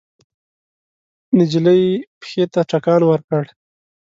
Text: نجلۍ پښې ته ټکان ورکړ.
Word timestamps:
نجلۍ 1.37 1.83
پښې 2.19 2.43
ته 2.53 2.61
ټکان 2.69 3.01
ورکړ. 3.07 3.43